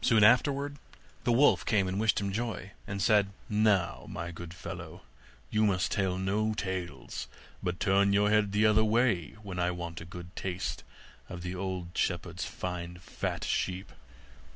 Soon 0.00 0.24
afterwards 0.24 0.76
the 1.22 1.30
wolf 1.30 1.64
came 1.64 1.86
and 1.86 2.00
wished 2.00 2.20
him 2.20 2.32
joy, 2.32 2.72
and 2.84 3.00
said, 3.00 3.30
'Now, 3.48 4.06
my 4.08 4.32
good 4.32 4.52
fellow, 4.52 5.02
you 5.52 5.64
must 5.64 5.92
tell 5.92 6.18
no 6.18 6.52
tales, 6.52 7.28
but 7.62 7.78
turn 7.78 8.12
your 8.12 8.28
head 8.30 8.50
the 8.50 8.66
other 8.66 8.82
way 8.82 9.36
when 9.44 9.60
I 9.60 9.70
want 9.70 9.98
to 9.98 10.24
taste 10.34 10.82
one 11.28 11.36
of 11.36 11.42
the 11.44 11.54
old 11.54 11.90
shepherd's 11.96 12.44
fine 12.44 12.96
fat 12.96 13.44
sheep. 13.44 13.92